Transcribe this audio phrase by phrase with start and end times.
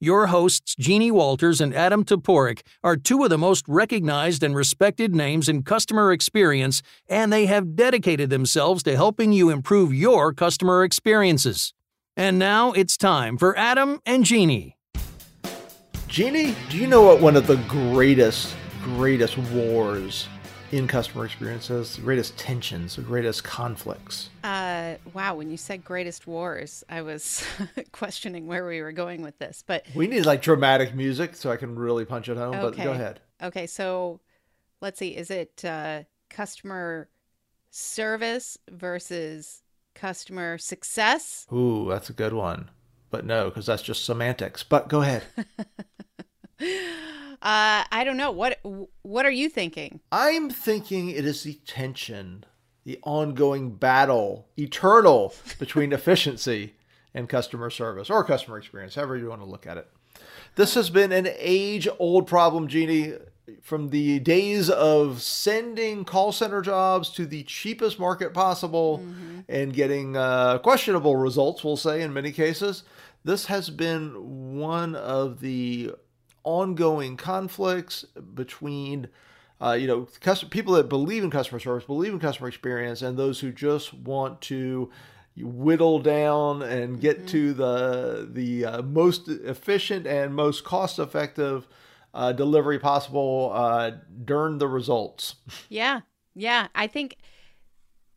[0.00, 5.14] Your hosts, Jeannie Walters and Adam Toporek, are two of the most recognized and respected
[5.14, 10.84] names in customer experience, and they have dedicated themselves to helping you improve your customer
[10.84, 11.72] experiences.
[12.16, 14.76] And now it's time for Adam and Jeannie.
[16.06, 20.28] Jeannie, do you know what one of the greatest, greatest wars
[20.70, 24.30] in customer experiences, the greatest tensions, the greatest conflicts?
[24.44, 24.63] Uh,
[25.12, 27.44] wow, when you said greatest wars, I was
[27.92, 29.62] questioning where we were going with this.
[29.66, 32.54] But we need like dramatic music so I can really punch it home.
[32.54, 32.62] Okay.
[32.62, 33.20] But go ahead.
[33.42, 34.20] Okay, so
[34.80, 35.16] let's see.
[35.16, 37.08] Is it uh, customer
[37.70, 39.62] service versus
[39.94, 41.46] customer success?
[41.52, 42.70] Ooh, that's a good one.
[43.10, 44.62] But no, because that's just semantics.
[44.62, 45.24] But go ahead.
[47.44, 48.30] Uh, I don't know.
[48.30, 48.58] What
[49.02, 50.00] what are you thinking?
[50.10, 52.46] I'm thinking it is the tension,
[52.84, 56.74] the ongoing battle, eternal between efficiency
[57.14, 59.88] and customer service or customer experience, however you want to look at it.
[60.56, 63.14] This has been an age old problem, Jeannie,
[63.62, 69.40] from the days of sending call center jobs to the cheapest market possible mm-hmm.
[69.48, 72.84] and getting uh, questionable results, we'll say, in many cases.
[73.24, 75.92] This has been one of the
[76.44, 78.04] ongoing conflicts
[78.34, 79.08] between
[79.60, 83.16] uh, you know custom, people that believe in customer service, believe in customer experience, and
[83.16, 84.90] those who just want to
[85.36, 87.26] whittle down and get mm-hmm.
[87.26, 91.66] to the the uh, most efficient and most cost effective
[92.12, 93.92] uh, delivery possible uh,
[94.24, 95.36] during the results.
[95.68, 96.00] Yeah,
[96.34, 97.16] yeah, I think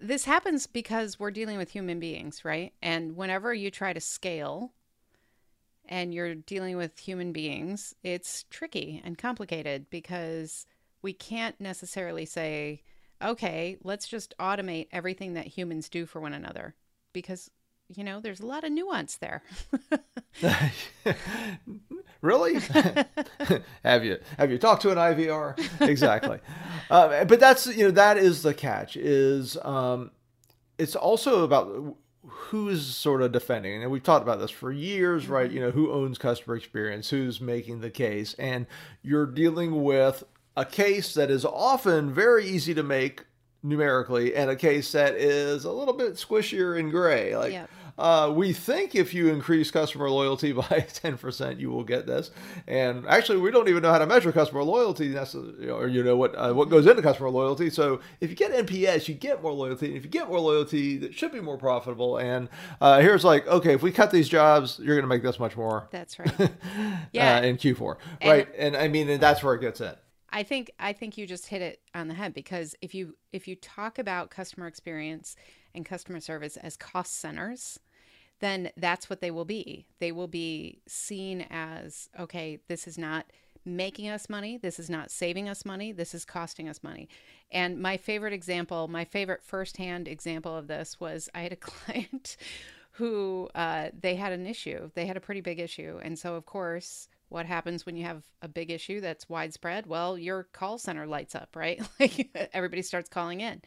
[0.00, 2.72] this happens because we're dealing with human beings, right?
[2.82, 4.72] And whenever you try to scale
[5.86, 10.66] and you're dealing with human beings, it's tricky and complicated because
[11.04, 12.82] we can't necessarily say,
[13.22, 16.74] okay, let's just automate everything that humans do for one another
[17.12, 17.50] because,
[17.94, 19.42] you know, there's a lot of nuance there.
[22.22, 22.54] really?
[23.84, 25.82] have you have you talked to an IVR?
[25.82, 26.38] Exactly.
[26.90, 30.10] uh, but that's you know that is the catch is um,
[30.78, 35.48] it's also about who's sort of defending and we've talked about this for years right
[35.48, 35.56] mm-hmm.
[35.56, 38.66] you know who owns customer experience who's making the case and
[39.02, 40.24] you're dealing with
[40.56, 43.24] a case that is often very easy to make
[43.62, 47.70] numerically and a case that is a little bit squishier and gray like yep.
[47.96, 52.30] Uh, we think if you increase customer loyalty by 10%, you will get this.
[52.66, 56.34] And actually, we don't even know how to measure customer loyalty, or you know what
[56.34, 57.70] uh, what goes into customer loyalty.
[57.70, 59.88] So if you get NPS, you get more loyalty.
[59.88, 62.18] And if you get more loyalty, that should be more profitable.
[62.18, 62.48] And
[62.80, 65.56] uh, here's like, okay, if we cut these jobs, you're going to make this much
[65.56, 65.88] more.
[65.90, 66.34] That's right.
[67.12, 67.40] yeah.
[67.42, 68.48] in Q4, and right?
[68.58, 69.94] And I mean, and that's where it gets in.
[70.34, 73.46] I think I think you just hit it on the head because if you if
[73.46, 75.36] you talk about customer experience
[75.76, 77.78] and customer service as cost centers,
[78.40, 79.86] then that's what they will be.
[80.00, 83.26] They will be seen as okay, this is not
[83.64, 87.08] making us money, this is not saving us money, this is costing us money.
[87.52, 92.36] And my favorite example, my favorite firsthand example of this was I had a client
[92.94, 94.90] who uh, they had an issue.
[94.94, 96.00] They had a pretty big issue.
[96.02, 99.86] And so, of course, what happens when you have a big issue that's widespread?
[99.86, 101.80] Well, your call center lights up, right?
[102.00, 103.62] like everybody starts calling in.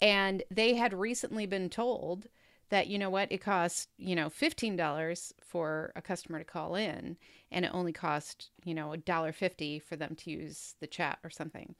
[0.00, 2.28] And they had recently been told
[2.72, 7.18] that you know what it costs you know $15 for a customer to call in
[7.50, 11.18] and it only cost you know a dollar 50 for them to use the chat
[11.22, 11.74] or something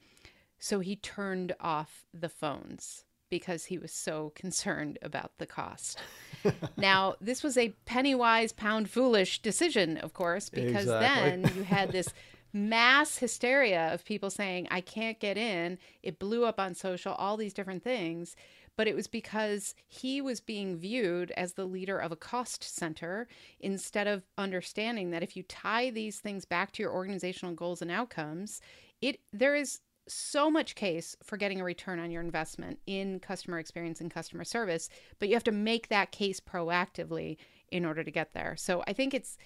[0.59, 5.99] so he turned off the phones because he was so concerned about the cost.
[6.77, 11.41] Now this was a penny wise pound foolish decision of course because exactly.
[11.41, 12.09] then you had this
[12.53, 15.79] mass hysteria of people saying i can't get in.
[16.03, 18.37] It blew up on social all these different things.
[18.77, 23.29] But it was because he was being viewed as the leader of a cost center
[23.61, 27.91] instead of understanding that if you tie these things back to your organizational goals and
[27.91, 28.61] outcomes,
[29.01, 33.59] it there is so much case for getting a return on your investment in customer
[33.59, 37.37] experience and customer service, but you have to make that case proactively
[37.71, 38.55] in order to get there.
[38.57, 39.39] So I think it's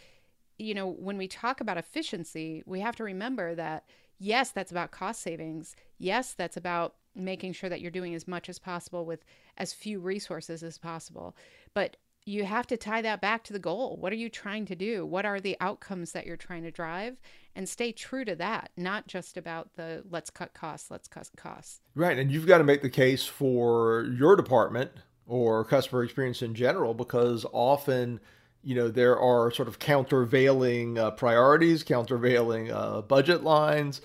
[0.59, 3.85] you know, when we talk about efficiency, we have to remember that
[4.19, 5.77] yes, that's about cost savings.
[5.99, 9.25] Yes, that's about making sure that you're doing as much as possible with
[9.57, 11.37] as few resources as possible.
[11.75, 13.97] But you have to tie that back to the goal.
[13.99, 15.07] What are you trying to do?
[15.07, 17.21] What are the outcomes that you're trying to drive?
[17.57, 21.81] And stay true to that, not just about the let's cut costs, let's cut costs.
[21.95, 22.19] Right.
[22.19, 24.91] And you've got to make the case for your department
[25.27, 28.21] or customer experience in general because often
[28.63, 34.01] you know there are sort of countervailing uh, priorities countervailing uh, budget lines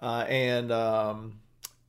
[0.00, 1.40] uh, and um,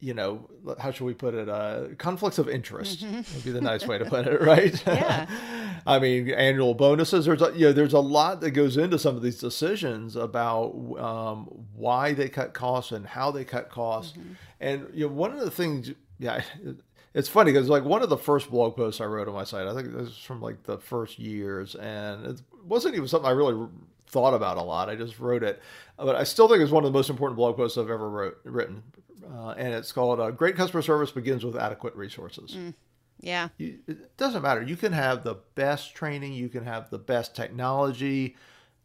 [0.03, 1.47] you know, how should we put it?
[1.47, 4.83] Uh, conflicts of interest would be the nice way to put it, right?
[4.93, 5.27] Yeah.
[5.85, 7.25] I mean, annual bonuses.
[7.25, 10.73] There's a, you know, there's a lot that goes into some of these decisions about
[10.97, 14.13] um, why they cut costs and how they cut costs.
[14.61, 16.41] And you know, one of the things, yeah,
[17.13, 19.67] it's funny because like one of the first blog posts I wrote on my site,
[19.67, 23.33] I think this is from like the first years, and it wasn't even something I
[23.33, 23.67] really
[24.07, 24.89] thought about a lot.
[24.89, 25.61] I just wrote it,
[25.97, 28.37] but I still think it's one of the most important blog posts I've ever wrote,
[28.45, 28.83] written.
[29.31, 32.57] Uh, and it's called uh, "Great Customer Service Begins with Adequate Resources."
[33.23, 33.49] Yeah.
[33.57, 34.61] You, it doesn't matter.
[34.61, 38.35] You can have the best training, you can have the best technology.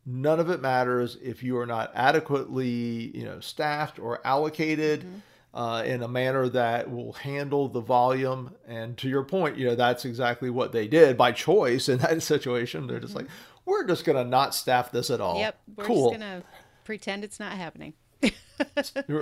[0.07, 5.05] None of it matters if you are not adequately, you know, staffed or allocated
[5.53, 8.55] uh, in a manner that will handle the volume.
[8.67, 12.23] And to your point, you know, that's exactly what they did by choice in that
[12.23, 12.87] situation.
[12.87, 13.27] They're just like,
[13.67, 15.39] we're just going to not staff this at all.
[15.39, 15.61] Yep.
[15.77, 16.11] We're cool.
[16.11, 16.43] just gonna
[16.85, 17.93] pretend it's not happening.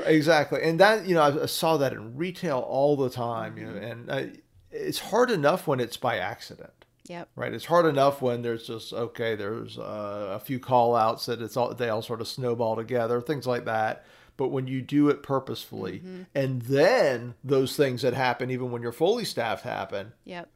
[0.07, 3.59] Exactly, and that you know I, I saw that in retail all the time.
[3.59, 4.23] You know, and uh,
[4.71, 6.73] it's hard enough when it's by accident,
[7.09, 7.29] Yep.
[7.37, 7.53] right?
[7.53, 11.57] It's hard enough when there's just okay, there's uh, a few call outs that it's
[11.57, 14.07] all they all sort of snowball together, things like that.
[14.39, 16.03] But when you do it purposefully,
[16.35, 20.49] and then those things that happen, even when you're fully staffed, happen, Yep.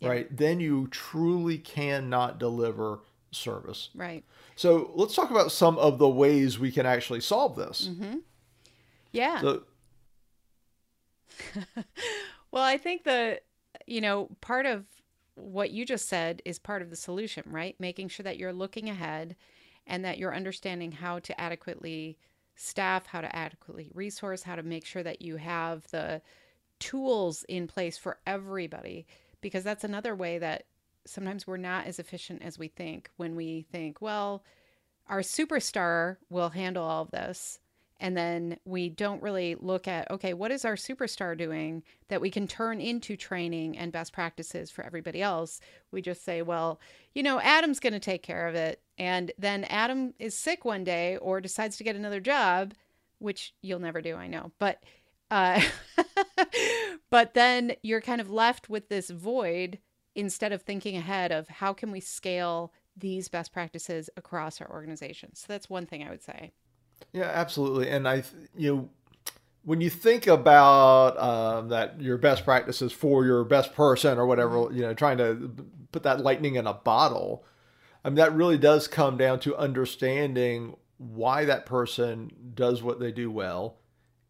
[0.00, 0.10] Yep.
[0.10, 0.36] right?
[0.36, 3.00] Then you truly cannot deliver
[3.32, 3.90] service.
[3.94, 4.24] Right.
[4.56, 7.88] So let's talk about some of the ways we can actually solve this.
[7.90, 8.18] Mm-hmm.
[9.12, 9.40] Yeah.
[9.40, 9.62] So,
[12.52, 13.40] Well, I think the,
[13.86, 14.84] you know, part of
[15.34, 17.74] what you just said is part of the solution, right?
[17.80, 19.34] Making sure that you're looking ahead
[19.86, 22.18] and that you're understanding how to adequately
[22.54, 26.20] staff, how to adequately resource, how to make sure that you have the
[26.78, 29.06] tools in place for everybody.
[29.40, 30.66] Because that's another way that
[31.06, 34.44] sometimes we're not as efficient as we think when we think, well,
[35.08, 37.58] our superstar will handle all of this.
[38.00, 42.30] And then we don't really look at, okay, what is our superstar doing that we
[42.30, 45.60] can turn into training and best practices for everybody else?
[45.92, 46.80] We just say, well,
[47.14, 48.82] you know, Adam's going to take care of it.
[48.98, 52.74] And then Adam is sick one day or decides to get another job,
[53.20, 54.50] which you'll never do, I know.
[54.58, 54.82] But,
[55.30, 55.62] uh,
[57.10, 59.78] but then you're kind of left with this void
[60.14, 65.34] instead of thinking ahead of how can we scale these best practices across our organization.
[65.34, 66.52] So that's one thing I would say.
[67.12, 67.88] yeah, absolutely.
[67.88, 68.22] And I,
[68.56, 68.88] you know,
[69.64, 74.68] when you think about um, that your best practices for your best person or whatever,
[74.72, 75.54] you know, trying to
[75.92, 77.44] put that lightning in a bottle,
[78.04, 83.12] I mean, that really does come down to understanding why that person does what they
[83.12, 83.78] do well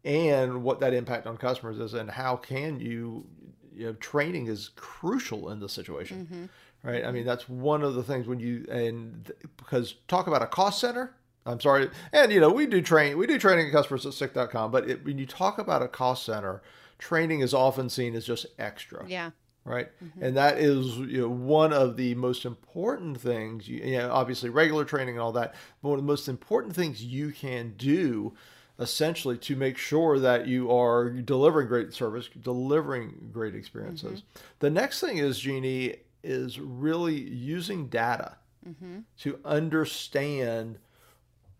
[0.03, 3.25] and what that impact on customers is and how can you,
[3.75, 6.27] you know, training is crucial in this situation.
[6.31, 6.45] Mm-hmm.
[6.87, 7.05] Right.
[7.05, 10.81] I mean, that's one of the things when you, and because talk about a cost
[10.81, 11.15] center,
[11.45, 11.89] I'm sorry.
[12.11, 15.25] And, you know, we do train, we do training at customersthatstick.com, but it, when you
[15.25, 16.61] talk about a cost center,
[16.99, 19.31] training is often seen as just extra Yeah.
[19.65, 19.89] right?
[20.03, 20.23] Mm-hmm.
[20.23, 23.67] And that is you know, one of the most important things.
[23.67, 26.75] You, you know, obviously regular training and all that, but one of the most important
[26.75, 28.33] things you can do,
[28.79, 34.21] essentially, to make sure that you are delivering great service, delivering great experiences.
[34.21, 34.39] Mm-hmm.
[34.59, 38.37] The next thing is Jeannie is really using data
[38.67, 38.99] mm-hmm.
[39.19, 40.79] to understand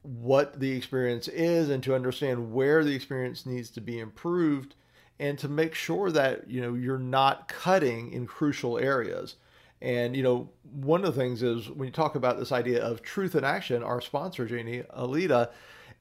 [0.01, 4.75] what the experience is and to understand where the experience needs to be improved
[5.19, 9.35] and to make sure that you know you're not cutting in crucial areas.
[9.81, 13.01] And you know one of the things is when you talk about this idea of
[13.01, 15.51] truth in action our sponsor Jeannie Alida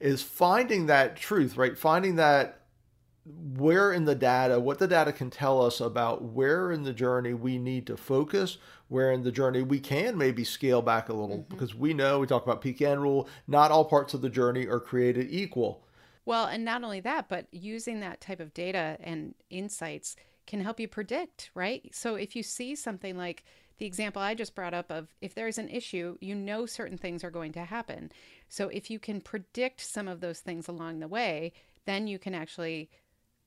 [0.03, 2.63] is finding that truth right finding that
[3.25, 7.35] where in the data, what the data can tell us about where in the journey
[7.35, 11.39] we need to focus, where in the journey we can maybe scale back a little,
[11.39, 11.55] mm-hmm.
[11.55, 14.67] because we know we talk about peak end rule, not all parts of the journey
[14.67, 15.85] are created equal.
[16.25, 20.81] Well, and not only that, but using that type of data and insights can help
[20.81, 21.89] you predict, right?
[21.93, 23.45] So if you see something like
[23.83, 27.25] the example I just brought up of if there's an issue, you know certain things
[27.25, 28.13] are going to happen.
[28.49, 31.53] So if you can predict some of those things along the way,
[31.85, 32.91] then you can actually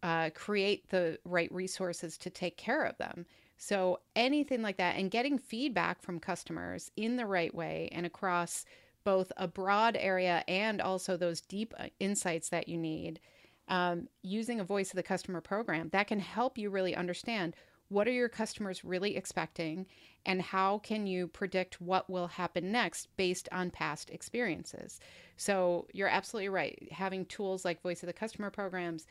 [0.04, 3.26] uh, create the right resources to take care of them.
[3.56, 8.66] So anything like that, and getting feedback from customers in the right way and across
[9.06, 13.22] both a broad area and also those deep uh, insights that you need.
[13.70, 17.56] Um, using a voice of the customer program that can help you really understand
[17.90, 19.86] what are your customers really expecting
[20.26, 25.00] and how can you predict what will happen next based on past experiences?
[25.38, 26.88] So you're absolutely right.
[26.92, 29.06] Having tools like voice of the customer programs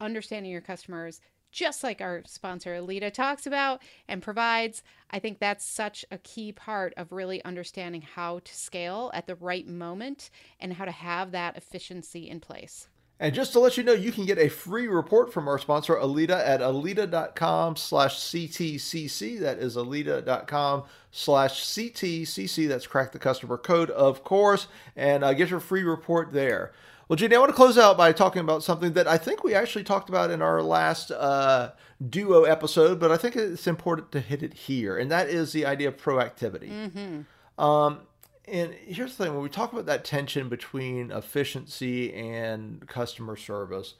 [0.00, 1.20] understanding your customers
[1.52, 6.50] just like our sponsor Alida talks about and provides i think that's such a key
[6.50, 11.30] part of really understanding how to scale at the right moment and how to have
[11.30, 12.88] that efficiency in place
[13.20, 15.96] And just to let you know, you can get a free report from our sponsor,
[15.96, 19.38] Alida, at alida.com slash CTCC.
[19.38, 22.68] That is alida.com slash CTCC.
[22.68, 24.66] That's crack the customer code, of course,
[24.96, 26.72] and uh, get your free report there.
[27.08, 29.54] Well, Jeannie, I want to close out by talking about something that I think we
[29.54, 31.72] actually talked about in our last uh,
[32.08, 35.66] duo episode, but I think it's important to hit it here, and that is the
[35.66, 36.70] idea of proactivity.
[36.70, 37.62] Mm-hmm.
[37.62, 38.00] Um,
[38.46, 43.94] and here's the thing when we talk about that tension between efficiency and customer service,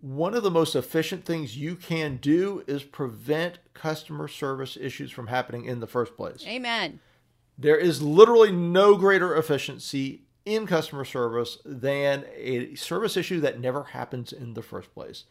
[0.00, 5.28] one of the most efficient things you can do is prevent customer service issues from
[5.28, 6.44] happening in the first place.
[6.46, 7.00] Amen.
[7.58, 13.82] There is literally no greater efficiency in customer service than a service issue that never
[13.82, 15.24] happens in the first place.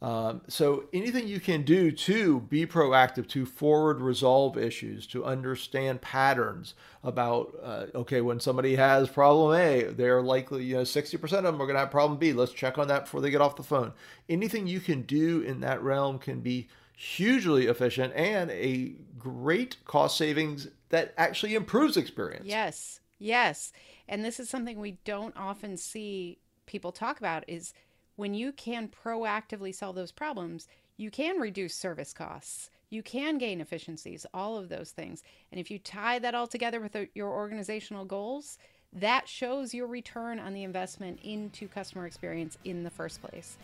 [0.00, 6.00] Um, so anything you can do to be proactive, to forward resolve issues, to understand
[6.00, 11.30] patterns about, uh, okay, when somebody has problem A, they're likely, you know, 60% of
[11.30, 12.32] them are going to have problem B.
[12.32, 13.92] Let's check on that before they get off the phone.
[14.28, 20.16] Anything you can do in that realm can be hugely efficient and a great cost
[20.16, 22.46] savings that actually improves experience.
[22.46, 23.72] Yes, yes.
[24.08, 27.74] And this is something we don't often see people talk about is–
[28.18, 32.68] when you can proactively solve those problems, you can reduce service costs.
[32.90, 35.22] You can gain efficiencies, all of those things.
[35.52, 38.58] And if you tie that all together with uh, your organizational goals,
[38.92, 43.56] that shows your return on the investment into customer experience in the first place.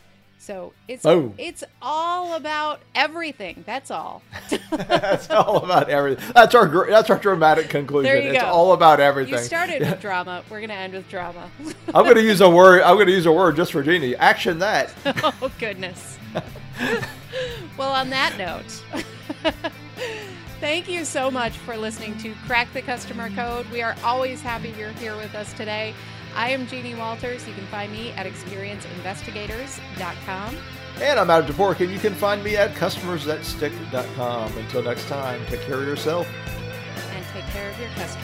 [0.44, 1.32] So it's oh.
[1.38, 3.64] it's all about everything.
[3.66, 4.20] That's all.
[4.70, 6.22] that's all about everything.
[6.34, 8.12] That's our that's our dramatic conclusion.
[8.12, 8.48] There you it's go.
[8.48, 9.32] all about everything.
[9.32, 10.44] You started with drama.
[10.50, 11.50] We're gonna end with drama.
[11.94, 12.82] I'm gonna use a word.
[12.82, 14.16] I'm gonna use a word just for Jeannie.
[14.16, 14.92] Action that.
[15.06, 16.18] oh goodness.
[17.78, 19.62] well, on that note.
[20.60, 23.68] Thank you so much for listening to Crack the Customer Code.
[23.70, 25.94] We are always happy you're here with us today.
[26.34, 27.46] I am Jeannie Walters.
[27.46, 30.56] You can find me at experienceinvestigators.com.
[31.00, 34.56] And I'm Adam Toporek, and you can find me at customersthatstick.com.
[34.56, 36.26] Until next time, take care of yourself.
[37.10, 38.23] And take care of your customers.